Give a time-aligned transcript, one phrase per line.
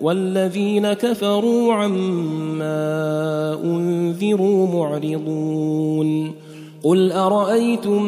[0.00, 6.32] والذين كفروا عما أنذروا معرضون.
[6.82, 8.02] قل أرأيتم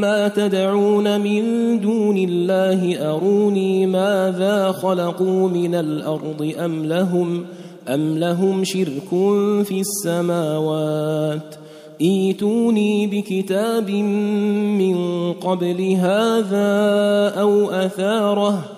[0.00, 1.42] ما تدعون من
[1.80, 7.44] دون الله؟ أروني ماذا خلقوا من الأرض؟ أم لهم
[7.88, 9.08] أم لهم شرك
[9.64, 11.54] في السماوات؟
[12.00, 14.96] إيتوني بكتاب من
[15.32, 16.70] قبل هذا
[17.40, 18.77] أو أثاره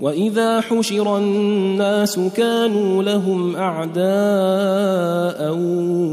[0.00, 3.96] وإذا حشر الناس كانوا لهم أعداء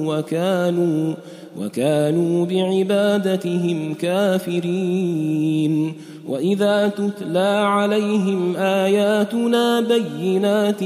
[0.07, 1.13] وكانوا
[1.59, 5.93] وكانوا بعبادتهم كافرين.
[6.27, 10.83] وإذا تتلى عليهم آياتنا بينات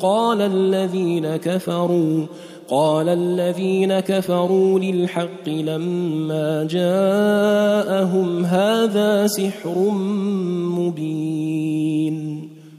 [0.00, 2.26] قال الذين كفروا
[2.68, 9.78] قال الذين كفروا للحق لما جاءهم هذا سحر
[10.78, 11.83] مبين.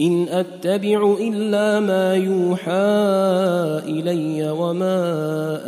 [0.00, 2.72] إن أتبع إلا ما يوحى
[3.88, 4.96] إلي وما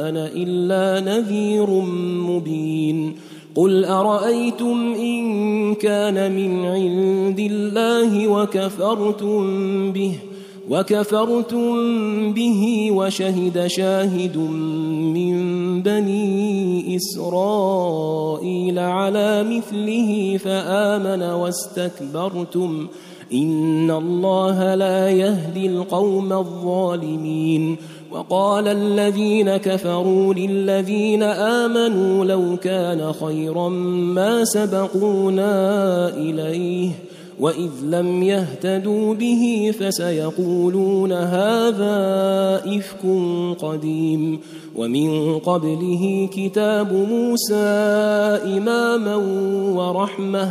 [0.08, 1.70] أنا إلا نذير
[2.30, 3.16] مبين.
[3.54, 10.12] قل أرأيتم إن كان من عند الله وكفرتم به
[10.70, 11.72] وكفرتم
[12.32, 14.36] به وشهد شاهد
[15.16, 15.36] من
[15.82, 22.86] بني إسرائيل على مثله فآمن واستكبرتم.
[23.32, 27.76] ان الله لا يهدي القوم الظالمين
[28.12, 36.90] وقال الذين كفروا للذين امنوا لو كان خيرا ما سبقونا اليه
[37.40, 41.96] واذ لم يهتدوا به فسيقولون هذا
[42.66, 43.06] افك
[43.60, 44.40] قديم
[44.76, 47.54] ومن قبله كتاب موسى
[48.56, 49.16] اماما
[49.76, 50.50] ورحمه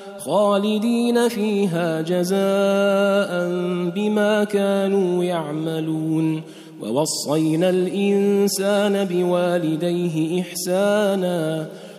[0.25, 3.49] خالدين فيها جزاء
[3.95, 6.41] بما كانوا يعملون.
[6.81, 11.67] ووصينا الإنسان بوالديه إحسانا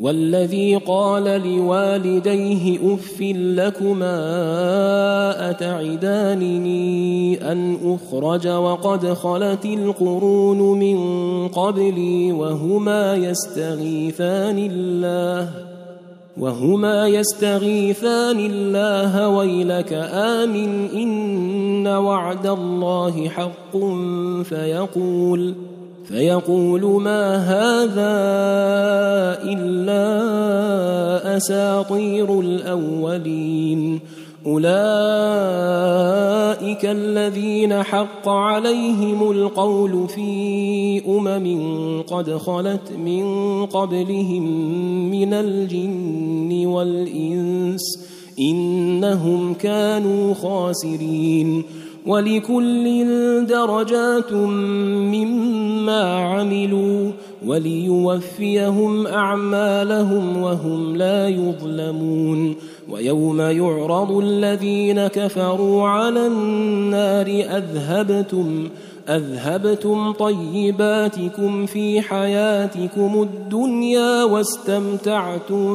[0.00, 4.20] والذي قال لوالديه اف لكما
[5.50, 10.98] أتعدانني أن أخرج وقد خلت القرون من
[11.48, 15.50] قبلي وهما يستغيثان الله
[16.38, 23.76] وهما يستغيثان الله ويلك آمن إن وعد الله حق
[24.42, 25.54] فيقول
[26.08, 28.14] فيقول ما هذا
[29.44, 34.00] إلا أساطير الأولين.
[34.46, 34.68] أولئك
[36.84, 43.24] الذين حق عليهم القول في أمم قد خلت من
[43.66, 44.42] قبلهم
[45.10, 48.08] من الجن والإنس
[48.40, 51.64] إنهم كانوا خاسرين.
[52.06, 57.10] ولكل درجات مما عملوا.
[57.46, 62.54] وليوفيهم أعمالهم وهم لا يظلمون
[62.90, 68.68] ويوم يعرض الذين كفروا على النار أذهبتم
[69.08, 75.66] أذهبتم طيباتكم في حياتكم الدنيا واستمتعتم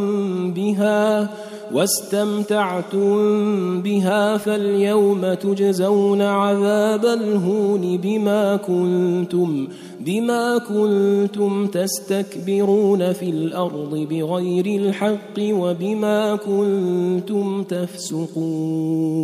[0.54, 1.30] بها
[1.74, 3.12] واستمتعتم
[3.82, 9.68] بها فاليوم تجزون عذاب الهون بما كنتم
[10.06, 19.24] بما كنتم تستكبرون في الأرض بغير الحق وبما كنتم تفسقون.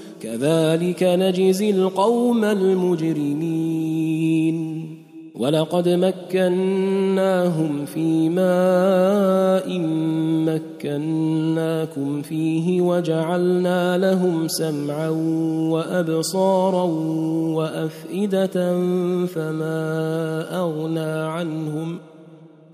[0.21, 4.01] كذلك نجزي القوم المجرمين.
[5.35, 9.79] ولقد مكناهم في ماء
[10.45, 15.09] مكناكم فيه وجعلنا لهم سمعا
[15.69, 16.83] وأبصارا
[17.55, 18.77] وأفئدة
[19.25, 22.10] فما أغنى عنهم ۖ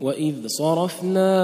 [0.00, 1.34] واذ صرفنا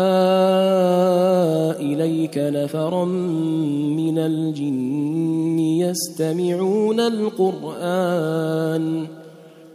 [1.81, 9.07] اليك نفرا من الجن يستمعون القران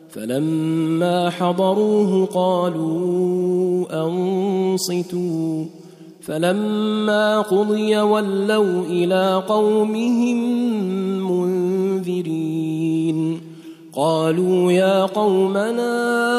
[0.10, 5.66] فلما حضروه قالوا انصتوا
[6.22, 10.38] فلما قضي ولوا إلى قومهم
[11.32, 13.42] منذرين
[13.94, 16.39] قالوا يا قومنا